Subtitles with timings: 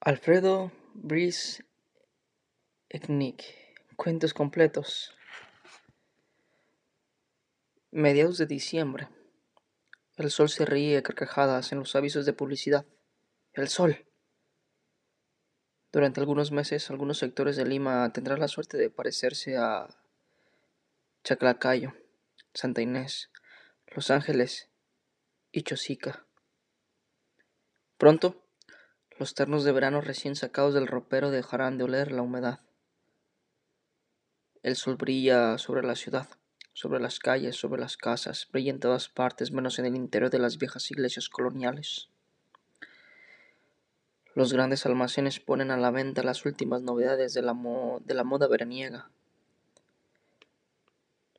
[0.00, 1.64] Alfredo Brice
[2.88, 3.42] Eknik.
[3.96, 5.12] Cuentos completos.
[7.90, 9.08] Mediados de diciembre.
[10.16, 12.86] El sol se ríe a carcajadas en los avisos de publicidad.
[13.52, 14.06] El sol.
[15.90, 19.88] Durante algunos meses, algunos sectores de Lima tendrán la suerte de parecerse a
[21.24, 21.92] Chaclacayo,
[22.54, 23.32] Santa Inés,
[23.88, 24.70] Los Ángeles
[25.50, 26.24] y Chosica.
[27.96, 28.47] Pronto,
[29.18, 32.60] los ternos de verano recién sacados del ropero dejarán de oler la humedad.
[34.62, 36.28] El sol brilla sobre la ciudad,
[36.72, 40.38] sobre las calles, sobre las casas, brilla en todas partes menos en el interior de
[40.38, 42.08] las viejas iglesias coloniales.
[44.34, 47.56] Los grandes almacenes ponen a la venta las últimas novedades de la,
[48.04, 49.10] de la moda veraniega.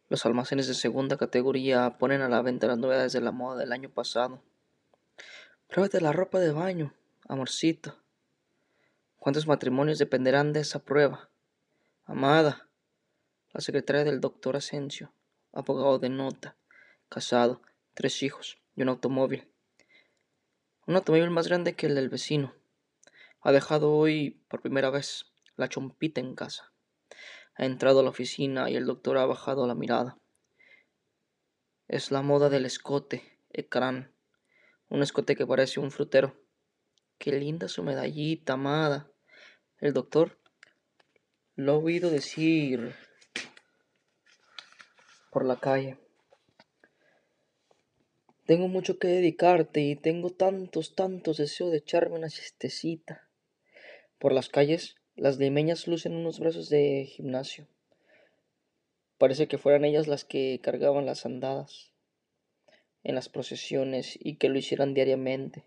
[0.09, 3.71] Los almacenes de segunda categoría ponen a la venta las novedades de la moda del
[3.71, 4.41] año pasado.
[5.69, 6.93] Pruébate la ropa de baño,
[7.29, 7.95] amorcito.
[9.19, 11.30] ¿Cuántos matrimonios dependerán de esa prueba?
[12.05, 12.67] Amada,
[13.53, 15.13] la secretaria del doctor Asensio,
[15.53, 16.58] abogado de nota,
[17.08, 17.61] casado,
[17.94, 19.47] tres hijos y un automóvil.
[20.88, 22.55] Un automóvil más grande que el del vecino.
[23.41, 26.73] Ha dejado hoy, por primera vez, la chompita en casa.
[27.53, 30.17] Ha entrado a la oficina y el doctor ha bajado la mirada.
[31.88, 34.11] Es la moda del escote, ecrán.
[34.89, 36.48] Un escote que parece un frutero.
[37.20, 39.12] Qué linda su medallita, amada.
[39.81, 40.39] El doctor
[41.56, 42.95] lo ha oído decir
[45.30, 45.98] por la calle.
[48.45, 53.28] Tengo mucho que dedicarte y tengo tantos, tantos deseos de echarme una siestecita.
[54.17, 57.67] Por las calles, las limeñas lucen unos brazos de gimnasio.
[59.17, 61.92] Parece que fueran ellas las que cargaban las andadas
[63.04, 65.66] en las procesiones y que lo hicieran diariamente.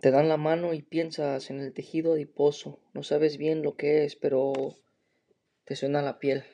[0.00, 2.78] Te dan la mano y piensas en el tejido adiposo.
[2.94, 4.52] No sabes bien lo que es, pero
[5.64, 6.44] te suena la piel.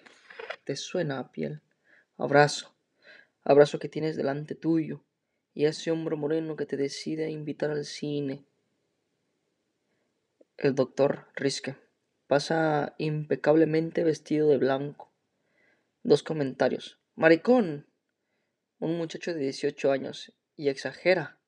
[0.64, 1.60] Te suena a piel.
[2.16, 2.74] Abrazo.
[3.42, 5.04] Abrazo que tienes delante tuyo
[5.52, 8.46] y ese hombro moreno que te decide invitar al cine.
[10.56, 11.76] El doctor Riske
[12.26, 15.12] pasa impecablemente vestido de blanco.
[16.02, 16.98] Dos comentarios.
[17.14, 17.86] Maricón.
[18.78, 20.32] Un muchacho de 18 años.
[20.56, 21.38] Y exagera.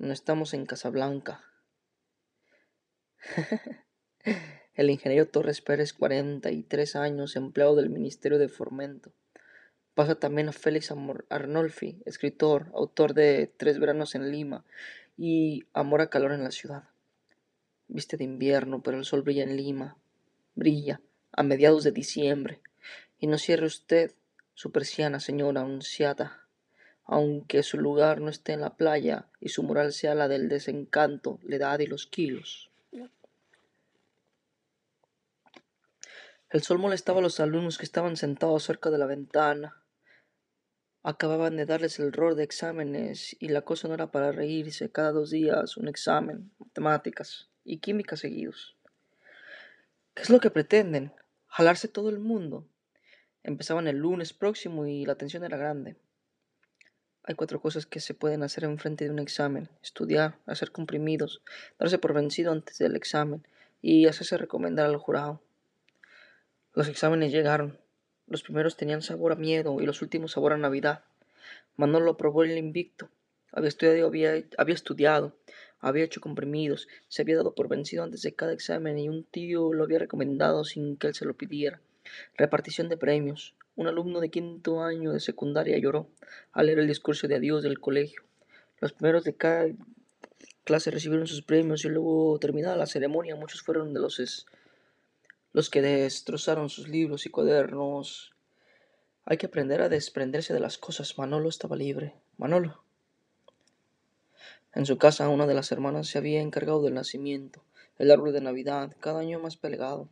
[0.00, 1.44] No estamos en Casablanca.
[4.74, 9.12] El ingeniero Torres Pérez, 43 años, empleado del Ministerio de Fomento.
[9.92, 10.90] Pasa también a Félix
[11.28, 14.64] Arnolfi, escritor, autor de Tres veranos en Lima
[15.18, 16.84] y Amor a calor en la ciudad.
[17.86, 19.98] Viste de invierno, pero el sol brilla en Lima.
[20.54, 22.62] Brilla a mediados de diciembre.
[23.18, 24.14] Y no cierre usted
[24.54, 26.39] su persiana, señora anunciada,
[27.12, 31.40] aunque su lugar no esté en la playa y su moral sea la del desencanto,
[31.42, 32.70] la edad y los kilos.
[36.50, 39.82] El sol molestaba a los alumnos que estaban sentados cerca de la ventana.
[41.02, 44.92] Acababan de darles el rol de exámenes y la cosa no era para reírse.
[44.92, 48.76] Cada dos días un examen, matemáticas y química seguidos.
[50.14, 51.12] ¿Qué es lo que pretenden?
[51.48, 52.68] ¿Jalarse todo el mundo?
[53.42, 55.96] Empezaban el lunes próximo y la tensión era grande.
[57.22, 59.68] Hay cuatro cosas que se pueden hacer en frente de un examen.
[59.82, 61.42] Estudiar, hacer comprimidos,
[61.78, 63.46] darse por vencido antes del examen
[63.82, 65.42] y hacerse recomendar al jurado.
[66.72, 67.78] Los exámenes llegaron.
[68.26, 71.04] Los primeros tenían sabor a miedo y los últimos sabor a Navidad.
[71.76, 73.10] Manolo probó el invicto.
[73.52, 75.36] Había estudiado, había, había estudiado,
[75.80, 79.72] había hecho comprimidos, se había dado por vencido antes de cada examen y un tío
[79.72, 81.80] lo había recomendado sin que él se lo pidiera.
[82.36, 83.54] Repartición de premios.
[83.80, 86.06] Un alumno de quinto año de secundaria lloró
[86.52, 88.22] al leer el discurso de adiós del colegio.
[88.78, 89.68] Los primeros de cada
[90.64, 94.46] clase recibieron sus premios y luego terminada la ceremonia muchos fueron de los
[95.54, 98.34] los que destrozaron sus libros y cuadernos.
[99.24, 101.16] Hay que aprender a desprenderse de las cosas.
[101.16, 102.12] Manolo estaba libre.
[102.36, 102.84] Manolo.
[104.74, 107.64] En su casa una de las hermanas se había encargado del nacimiento,
[107.96, 110.10] el árbol de Navidad, cada año más plegado.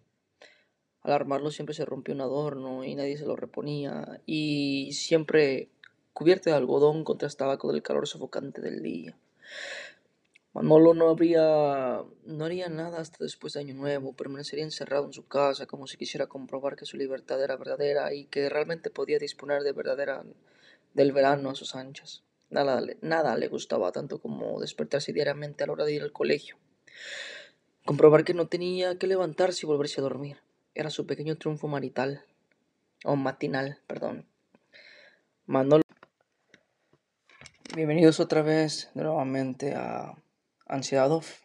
[1.02, 5.68] Al armarlo siempre se rompió un adorno y nadie se lo reponía, y siempre
[6.12, 9.16] cubierto de algodón contrastaba con el calor sofocante del día.
[10.52, 15.28] Manolo no habría, no haría nada hasta después de Año Nuevo, permanecería encerrado en su
[15.28, 19.62] casa como si quisiera comprobar que su libertad era verdadera y que realmente podía disponer
[19.62, 20.24] de verdadera
[20.94, 22.24] del verano a sus anchas.
[22.50, 26.56] Nada, nada le gustaba tanto como despertarse diariamente a la hora de ir al colegio.
[27.84, 30.38] Comprobar que no tenía que levantarse y volverse a dormir.
[30.78, 32.24] Era su pequeño triunfo marital.
[33.04, 34.28] O matinal, perdón.
[35.44, 35.82] Manolo
[37.74, 40.14] Bienvenidos otra vez nuevamente a
[40.68, 41.40] Ansiedad Off.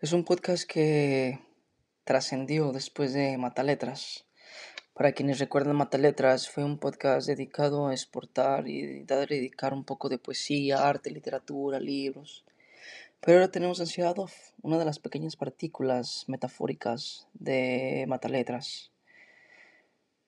[0.00, 1.40] Es un podcast que
[2.04, 4.24] trascendió después de Mataletras.
[4.94, 10.16] Para quienes recuerdan Mataletras, fue un podcast dedicado a exportar y dedicar un poco de
[10.16, 12.46] poesía, arte, literatura, libros.
[13.24, 18.90] Pero ahora tenemos Ansiedad Off, una de las pequeñas partículas metafóricas de Mataletras.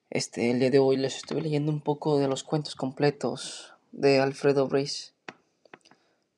[0.08, 4.20] Este, el día de hoy les estuve leyendo un poco de los cuentos completos de
[4.20, 5.12] Alfredo Brice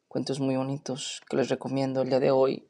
[0.09, 2.67] cuentos muy bonitos que les recomiendo el día de hoy.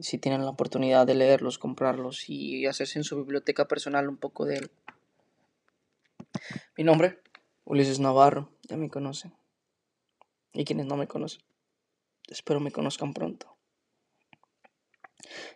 [0.00, 4.44] Si tienen la oportunidad de leerlos, comprarlos y hacerse en su biblioteca personal un poco
[4.44, 4.70] de él.
[6.76, 7.20] Mi nombre,
[7.64, 9.32] Ulises Navarro, ya me conocen.
[10.52, 11.42] Y quienes no me conocen,
[12.30, 13.56] espero me conozcan pronto.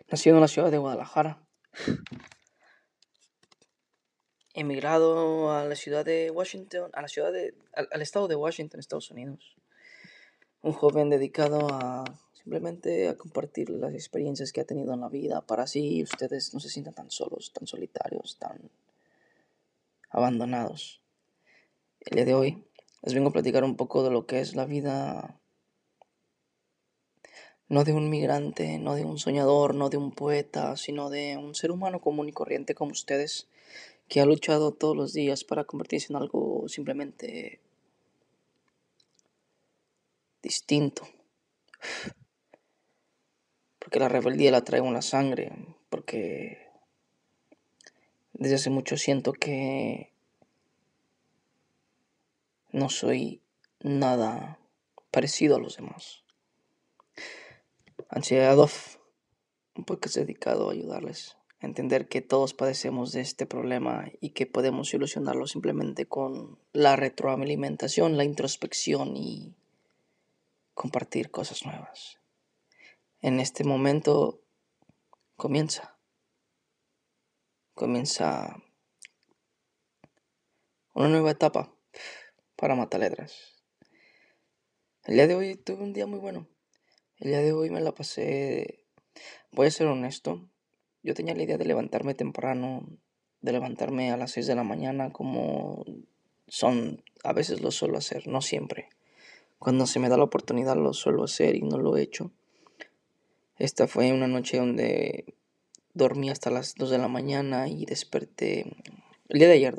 [0.09, 1.45] Nacido en la ciudad de Guadalajara.
[4.53, 9.11] Emigrado a la ciudad de Washington, a la ciudad de, al estado de Washington, Estados
[9.11, 9.55] Unidos
[10.65, 15.41] un joven dedicado a simplemente a compartir las experiencias que ha tenido en la vida
[15.41, 18.71] para así ustedes no se sientan tan solos, tan solitarios, tan
[20.09, 21.03] abandonados.
[21.99, 22.65] El día de hoy
[23.03, 25.39] les vengo a platicar un poco de lo que es la vida
[27.67, 31.55] no de un migrante, no de un soñador, no de un poeta, sino de un
[31.55, 33.47] ser humano común y corriente como ustedes,
[34.07, 37.59] que ha luchado todos los días para convertirse en algo simplemente
[40.43, 41.07] distinto.
[43.79, 45.51] Porque la rebeldía la traigo en la sangre,
[45.89, 46.65] porque
[48.33, 50.11] desde hace mucho siento que
[52.71, 53.41] no soy
[53.81, 54.59] nada
[55.11, 56.24] parecido a los demás.
[58.09, 58.97] Ansiedad Off,
[59.75, 64.45] un podcast dedicado a ayudarles a entender que todos padecemos de este problema y que
[64.45, 69.55] podemos solucionarlo simplemente con la retroalimentación, la introspección y
[70.73, 72.19] compartir cosas nuevas.
[73.21, 74.41] En este momento
[75.37, 75.97] comienza,
[77.73, 78.61] comienza
[80.93, 81.73] una nueva etapa
[82.55, 83.63] para Mataledras.
[85.05, 86.47] El día de hoy tuve un día muy bueno.
[87.19, 88.83] El día de hoy me la pasé,
[89.51, 90.49] voy a ser honesto,
[91.01, 92.85] yo tenía la idea de levantarme temprano,
[93.41, 95.85] de levantarme a las 6 de la mañana como
[96.47, 98.89] son, a veces lo suelo hacer, no siempre.
[99.59, 102.31] Cuando se me da la oportunidad lo suelo hacer y no lo he hecho.
[103.57, 105.35] Esta fue una noche donde
[105.93, 108.75] dormí hasta las 2 de la mañana y desperté.
[109.29, 109.73] El día de ayer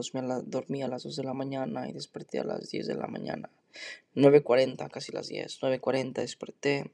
[0.45, 3.51] dormí a las 2 de la mañana y desperté a las 10 de la mañana.
[4.15, 5.61] 9.40, casi las 10.
[5.61, 6.91] 9.40 desperté.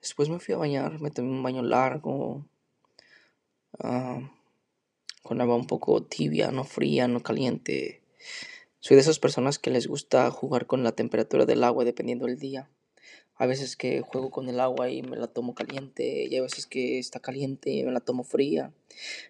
[0.00, 2.46] Después me fui a bañar, me tomé un baño largo,
[3.80, 4.20] ah,
[5.22, 8.00] con agua un poco tibia, no fría, no caliente.
[8.78, 12.38] Soy de esas personas que les gusta jugar con la temperatura del agua dependiendo del
[12.38, 12.70] día.
[13.34, 16.66] A veces que juego con el agua y me la tomo caliente y a veces
[16.66, 18.72] que está caliente y me la tomo fría.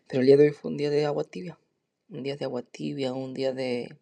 [0.06, 1.58] Pero el día de hoy fue un día de agua tibia.
[2.10, 3.96] Un día de agua tibia, un día de,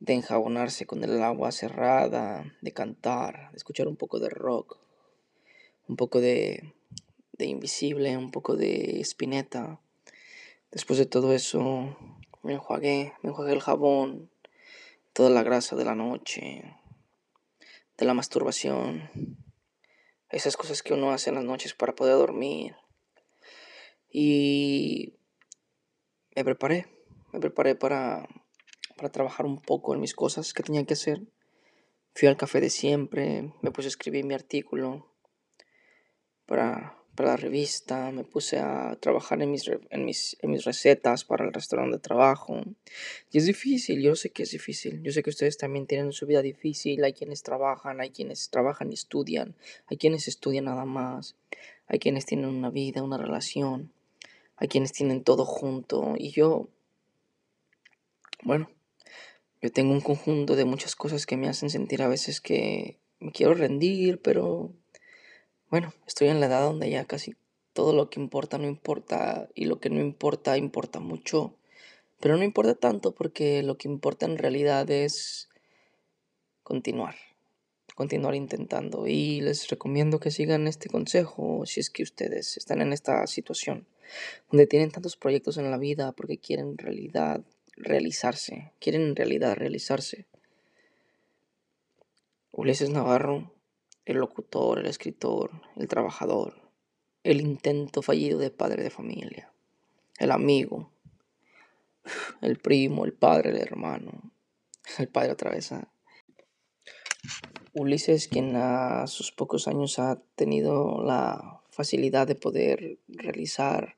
[0.00, 4.76] de enjabonarse con el agua cerrada, de cantar, de escuchar un poco de rock,
[5.88, 6.74] un poco de,
[7.32, 9.80] de invisible, un poco de espineta.
[10.70, 11.96] Después de todo eso
[12.42, 14.30] me enjuagué, me enjuagué el jabón,
[15.12, 16.76] toda la grasa de la noche,
[17.98, 19.10] de la masturbación,
[20.30, 22.74] esas cosas que uno hace en las noches para poder dormir.
[24.10, 25.14] Y
[26.34, 26.86] me preparé,
[27.32, 28.28] me preparé para,
[28.96, 31.22] para trabajar un poco en mis cosas que tenía que hacer.
[32.14, 35.11] Fui al café de siempre, me puse a escribir mi artículo
[36.46, 41.24] para para la revista, me puse a trabajar en mis, en mis, en mis recetas
[41.24, 42.62] para el restaurante de trabajo.
[43.30, 45.02] Y es difícil, yo sé que es difícil.
[45.02, 47.04] Yo sé que ustedes también tienen su vida difícil.
[47.04, 49.54] Hay quienes trabajan, hay quienes trabajan y estudian,
[49.88, 51.36] hay quienes estudian nada más,
[51.86, 53.92] hay quienes tienen una vida, una relación,
[54.56, 56.14] hay quienes tienen todo junto.
[56.16, 56.70] Y yo,
[58.42, 58.70] bueno,
[59.60, 63.32] yo tengo un conjunto de muchas cosas que me hacen sentir a veces que me
[63.32, 64.72] quiero rendir, pero
[65.72, 67.34] bueno, estoy en la edad donde ya casi
[67.72, 71.54] todo lo que importa no importa y lo que no importa importa mucho.
[72.20, 75.48] Pero no importa tanto porque lo que importa en realidad es
[76.62, 77.14] continuar,
[77.94, 79.06] continuar intentando.
[79.06, 83.86] Y les recomiendo que sigan este consejo si es que ustedes están en esta situación,
[84.50, 87.40] donde tienen tantos proyectos en la vida porque quieren en realidad
[87.78, 90.26] realizarse, quieren en realidad realizarse.
[92.50, 93.50] Ulises Navarro
[94.04, 96.54] el locutor, el escritor, el trabajador,
[97.24, 99.52] el intento fallido de padre de familia,
[100.18, 100.90] el amigo,
[102.40, 104.32] el primo, el padre, el hermano,
[104.98, 105.72] el padre otra vez.
[107.74, 113.96] Ulises, quien a sus pocos años ha tenido la facilidad de poder realizar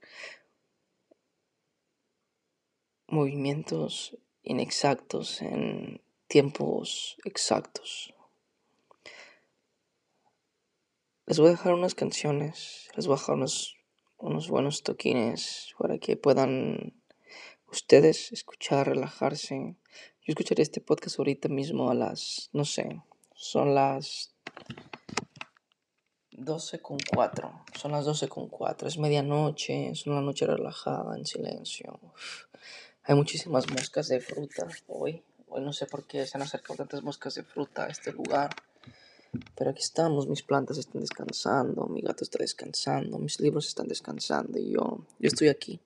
[3.08, 8.13] movimientos inexactos en tiempos exactos.
[11.26, 13.76] Les voy a dejar unas canciones, les voy a dejar unos,
[14.18, 17.02] unos buenos toquines para que puedan
[17.72, 19.76] ustedes escuchar, relajarse.
[20.20, 23.00] Yo escucharé este podcast ahorita mismo a las, no sé,
[23.34, 24.34] son las
[26.32, 27.64] 12 con 4.
[27.74, 28.86] Son las 12 con 4.
[28.86, 32.00] Es medianoche, es una noche relajada, en silencio.
[33.04, 35.22] Hay muchísimas moscas de fruta hoy.
[35.48, 38.54] Hoy no sé por qué se han acercado tantas moscas de fruta a este lugar.
[39.56, 44.58] Pero aquí estamos, mis plantas están descansando, mi gato está descansando, mis libros están descansando
[44.58, 45.80] y yo, yo estoy aquí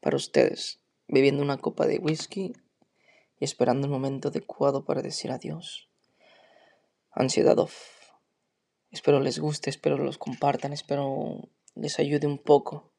[0.00, 2.52] para ustedes, bebiendo una copa de whisky
[3.38, 5.88] y esperando el momento adecuado para decir adiós.
[7.12, 7.74] Ansiedad off.
[8.90, 12.90] Espero les guste, espero los compartan, espero les ayude un poco.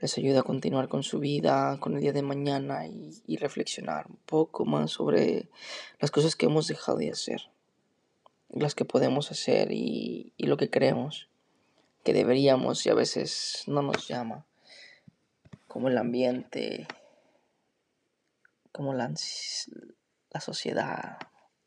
[0.00, 4.06] Les ayude a continuar con su vida, con el día de mañana y, y reflexionar
[4.08, 5.48] un poco más sobre
[5.98, 7.50] las cosas que hemos dejado de hacer
[8.48, 11.28] las que podemos hacer y, y, lo que creemos
[12.04, 14.46] que deberíamos y a veces no nos llama,
[15.66, 16.86] como el ambiente,
[18.72, 19.12] como la,
[20.30, 21.18] la sociedad,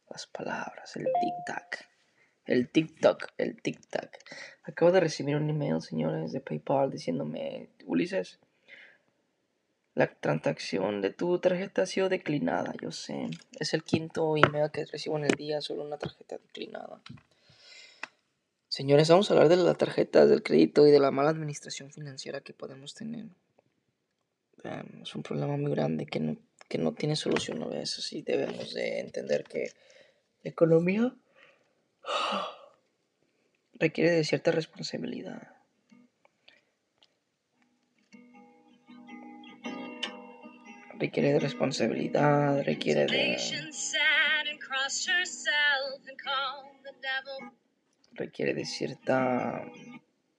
[0.09, 1.85] las palabras, el tic-tac,
[2.45, 4.17] el TikTok, el tic-tac.
[4.63, 8.39] Acabo de recibir un email, señores, de PayPal diciéndome, Ulises,
[9.93, 13.29] la transacción de tu tarjeta ha sido declinada, yo sé.
[13.59, 17.01] Es el quinto email que recibo en el día, solo una tarjeta declinada.
[18.69, 22.39] Señores, vamos a hablar de las tarjetas del crédito y de la mala administración financiera
[22.39, 23.25] que podemos tener.
[24.63, 26.37] Um, es un problema muy grande que no,
[26.69, 29.71] que no tiene solución a veces y debemos de entender que
[30.43, 31.13] la economía
[33.73, 35.60] requiere de cierta responsabilidad.
[41.01, 43.37] Requiere de responsabilidad, requiere de...
[48.13, 49.65] requiere de cierta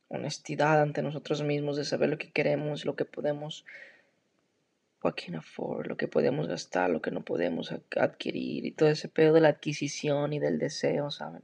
[0.08, 3.64] honestidad ante nosotros mismos, de saber lo que queremos, lo que podemos
[5.02, 9.08] what can afford, lo que podemos gastar, lo que no podemos adquirir y todo ese
[9.08, 11.42] pedo de la adquisición y del deseo, ¿saben?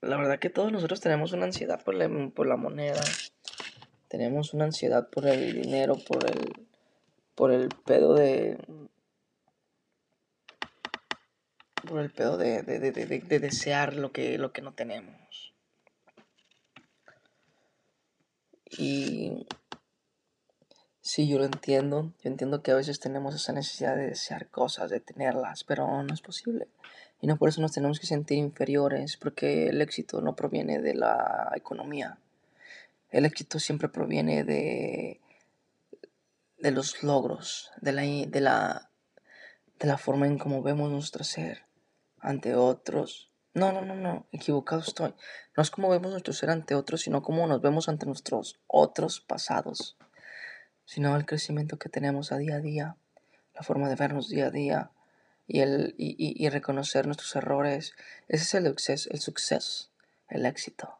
[0.00, 3.02] La verdad que todos nosotros tenemos una ansiedad por la, por la moneda,
[4.10, 6.66] tenemos una ansiedad por el dinero, por el,
[7.36, 8.58] por el pedo de...
[11.88, 15.54] Por el pedo de, de, de, de desear lo que, lo que no tenemos.
[18.78, 19.46] Y
[21.00, 22.12] sí, yo lo entiendo.
[22.22, 26.12] Yo entiendo que a veces tenemos esa necesidad de desear cosas, de tenerlas, pero no
[26.12, 26.66] es posible.
[27.20, 30.94] Y no por eso nos tenemos que sentir inferiores, porque el éxito no proviene de
[30.94, 32.18] la economía.
[33.10, 35.20] El éxito siempre proviene de,
[36.58, 38.90] de los logros, de la, de, la,
[39.78, 41.64] de la forma en cómo vemos nuestro ser
[42.20, 43.30] ante otros.
[43.52, 45.14] No, no, no, no, equivocado estoy.
[45.56, 49.20] No es como vemos nuestro ser ante otros, sino como nos vemos ante nuestros otros
[49.20, 49.96] pasados,
[50.84, 52.96] sino el crecimiento que tenemos a día a día,
[53.54, 54.90] la forma de vernos día a día
[55.48, 57.94] y, el, y, y, reconocer nuestros errores.
[58.28, 59.90] Ese es el, el suceso,
[60.28, 60.98] el éxito,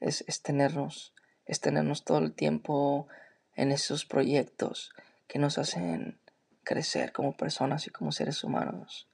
[0.00, 1.14] es, es tenernos
[1.46, 3.08] es tenernos todo el tiempo
[3.54, 4.92] en esos proyectos
[5.26, 6.18] que nos hacen
[6.64, 9.08] crecer como personas y como seres humanos.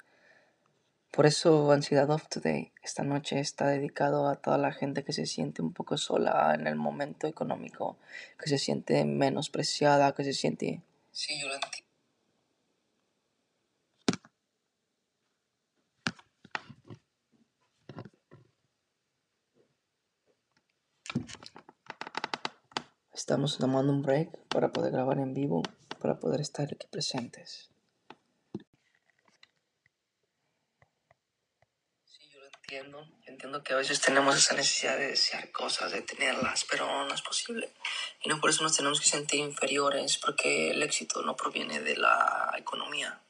[1.12, 5.26] Por eso Ansiedad of Today esta noche está dedicado a toda la gente que se
[5.26, 7.98] siente un poco sola en el momento económico,
[8.38, 10.80] que se siente menospreciada, que se siente...
[11.12, 11.81] Sí, yo lo entiendo.
[23.22, 25.62] Estamos tomando un break para poder grabar en vivo,
[26.00, 27.70] para poder estar aquí presentes.
[32.04, 33.08] Sí, yo lo entiendo.
[33.26, 37.22] entiendo que a veces tenemos esa necesidad de desear cosas, de tenerlas, pero no es
[37.22, 37.72] posible.
[38.24, 41.96] Y no por eso nos tenemos que sentir inferiores, porque el éxito no proviene de
[41.96, 43.22] la economía.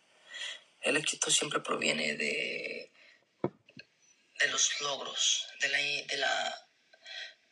[0.81, 2.91] El éxito siempre proviene de,
[3.43, 6.67] de los logros, de la, de, la,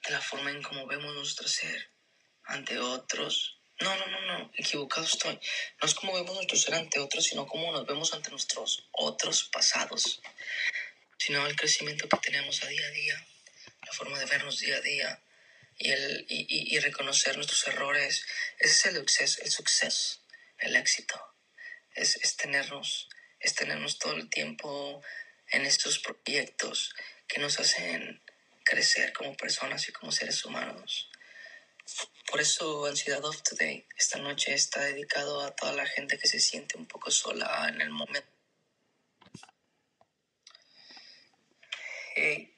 [0.07, 2.00] de la forma en cómo vemos nuestro ser
[2.51, 3.57] ante otros.
[3.81, 5.39] No, no, no, no, equivocado estoy.
[5.81, 9.45] No es como vemos nuestro ser ante otros, sino como nos vemos ante nuestros otros
[9.45, 10.21] pasados,
[11.17, 13.27] sino el crecimiento que tenemos a día a día,
[13.87, 15.23] la forma de vernos día a día
[15.79, 18.27] y, el, y, y, reconocer nuestros errores.
[18.59, 20.21] Ese es el suceso, el, suceso,
[20.59, 21.19] el éxito.
[21.95, 23.09] Es, es tenernos
[23.41, 25.03] es tenernos todo el tiempo
[25.51, 26.95] en estos proyectos
[27.27, 28.23] que nos hacen
[28.65, 31.11] crecer como personas y como seres humanos.
[32.31, 36.41] Por eso Ansiedad of Today esta noche está dedicado a toda la gente que se
[36.41, 38.29] siente un poco sola en el momento.
[42.15, 42.55] Hey,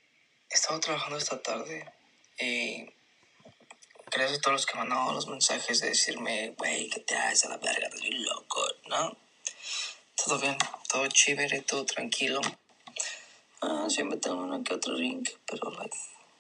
[0.81, 1.85] trabajando esta tarde
[2.39, 2.87] y
[4.11, 7.15] gracias a todos los que me han dado los mensajes de decirme, güey, que te
[7.15, 9.17] haces a la verga, bien loco, ¿no?
[10.17, 10.57] Todo bien,
[10.89, 12.41] todo chévere, todo tranquilo.
[13.61, 15.97] Ah, siempre tengo uno que otro ring, pero like,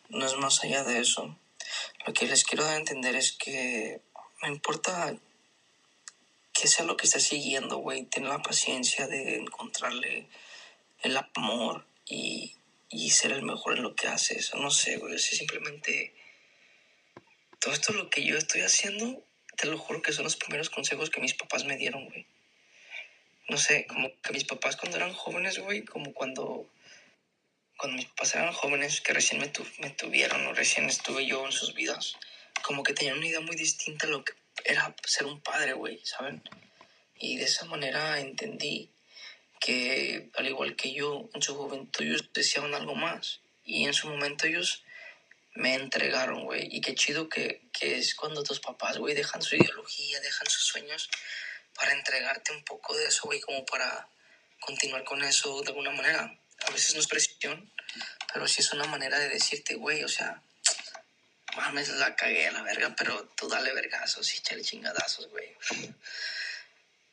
[0.08, 1.36] no es más allá de eso.
[2.06, 4.00] Lo que les quiero dar a entender es que
[4.42, 5.16] no importa
[6.52, 10.28] que sea lo que estés siguiendo, güey, ten la paciencia de encontrarle
[11.00, 12.56] el amor y,
[12.88, 14.52] y ser el mejor en lo que haces.
[14.54, 16.12] No sé, güey, si simplemente
[17.60, 19.22] todo esto lo que yo estoy haciendo,
[19.56, 22.26] te lo juro que son los primeros consejos que mis papás me dieron, güey.
[23.48, 26.68] No sé, como que mis papás cuando eran jóvenes, güey, como cuando
[27.76, 31.44] cuando mis papás eran jóvenes, que recién me, tu, me tuvieron o recién estuve yo
[31.44, 32.16] en sus vidas,
[32.62, 36.00] como que tenían una idea muy distinta a lo que era ser un padre, güey,
[36.04, 36.42] ¿saben?
[37.16, 38.90] Y de esa manera entendí
[39.60, 43.40] que, al igual que yo, en su juventud ellos deseaban algo más.
[43.64, 44.84] Y en su momento ellos
[45.54, 46.68] me entregaron, güey.
[46.70, 50.64] Y qué chido que, que es cuando tus papás, güey, dejan su ideología, dejan sus
[50.64, 51.08] sueños
[51.74, 54.08] para entregarte un poco de eso, güey, como para
[54.60, 57.72] continuar con eso de alguna manera a veces no es presión,
[58.32, 60.42] pero sí es una manera de decirte, güey, o sea,
[61.56, 65.56] mames, la cagué a la verga, pero tú dale vergazos y échale chingadazos, güey.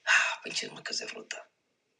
[0.05, 1.47] Ah, pinches marcas de fruta.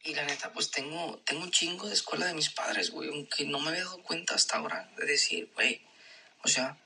[0.02, 3.44] Y la neta, pues tengo, tengo un chingo de escuela de mis padres, güey, aunque
[3.44, 5.86] no me había dado cuenta hasta ahora de decir, güey,
[6.42, 6.76] o sea,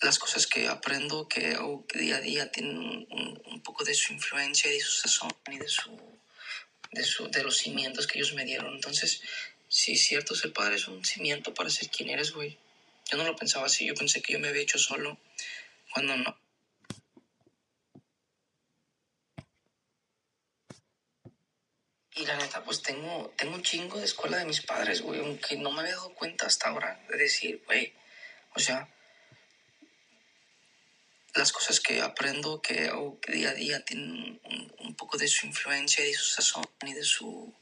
[0.00, 4.12] las cosas que aprendo, que hago día a día, tienen un, un poco de su
[4.12, 6.17] influencia y de su sazón y de su
[6.92, 8.74] de, su, de los cimientos que ellos me dieron.
[8.74, 9.22] Entonces,
[9.68, 12.58] sí, cierto, ser padre es un cimiento para ser quien eres, güey.
[13.10, 15.18] Yo no lo pensaba así, yo pensé que yo me había hecho solo,
[15.92, 16.38] cuando no.
[22.16, 25.56] Y la neta, pues tengo, tengo un chingo de escuela de mis padres, güey, aunque
[25.56, 27.94] no me había dado cuenta hasta ahora de decir, güey,
[28.56, 28.88] o sea,
[31.38, 35.46] las cosas que aprendo, que hago día a día, tienen un, un, poco de su
[35.46, 37.54] influencia y de su sazón y de, su,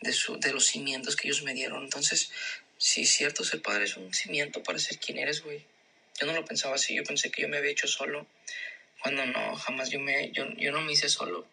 [0.00, 1.84] de, su, de los cimientos que ellos me dieron.
[1.84, 2.30] Entonces,
[2.78, 5.64] sí, cierto, ser padre es un cimiento para ser quien eres, güey.
[6.18, 8.26] Yo no lo pensaba así, yo pensé que yo me había hecho solo,
[9.00, 11.46] cuando no, jamás yo, me, yo, yo no me hice solo.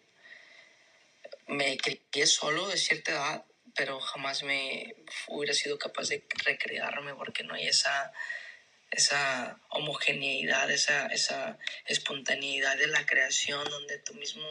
[1.47, 3.45] Me crié solo de cierta edad,
[3.75, 4.95] pero jamás me
[5.27, 8.13] hubiera sido capaz de recrearme porque no hay esa
[8.91, 14.45] esa homogeneidad, esa, esa espontaneidad de la creación donde tú mismo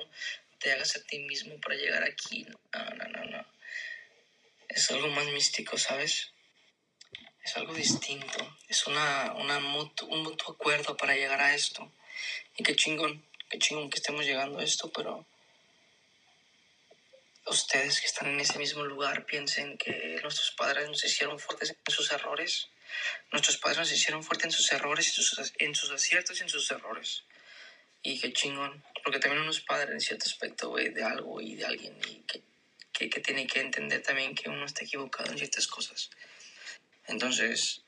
[0.59, 2.47] te hagas a ti mismo para llegar aquí.
[2.73, 3.47] No, no, no, no.
[4.69, 6.31] Es algo más místico, ¿sabes?
[7.45, 8.57] Es algo distinto.
[8.69, 11.91] Es una, una mutu, un mutuo acuerdo para llegar a esto.
[12.57, 15.27] Y qué chingón, qué chingón que estemos llegando a esto, pero
[17.47, 21.95] ustedes que están en ese mismo lugar piensen que nuestros padres nos hicieron fuertes en
[21.95, 22.69] sus errores
[23.33, 26.49] Nuestros padres nos hicieron fuertes en sus errores, en sus, en sus aciertos y en
[26.49, 27.25] sus errores.
[28.03, 28.83] Y qué chingón.
[29.03, 31.97] Porque también uno es padre en cierto aspecto, güey, de algo y de alguien.
[32.09, 32.25] Y
[32.93, 36.11] que, que, tiene que entender también que uno está equivocado en ciertas cosas.
[37.07, 37.83] Entonces,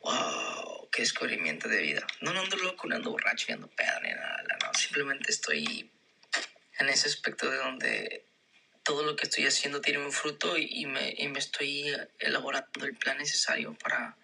[0.00, 2.06] wow, qué descubrimiento de vida.
[2.20, 4.74] No, no ando loco, no ando borracho, ni ando pedo, ni nada, no.
[4.78, 5.90] Simplemente estoy
[6.78, 8.24] en ese aspecto de donde
[8.84, 12.94] todo lo que estoy haciendo tiene un fruto y, me, y me estoy elaborando el
[12.96, 14.16] plan necesario para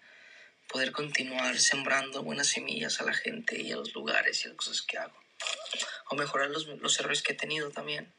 [0.69, 4.57] poder continuar sembrando buenas semillas a la gente y a los lugares y a las
[4.57, 5.19] cosas que hago.
[6.09, 8.13] O mejorar los, los errores que he tenido también.